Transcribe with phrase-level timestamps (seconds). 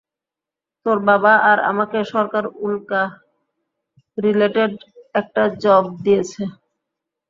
[0.85, 3.01] তোর বাবা আর আমাকে সরকার উল্কা
[4.17, 4.71] রিলেটেড
[5.15, 6.41] একটা জব দিয়েছে।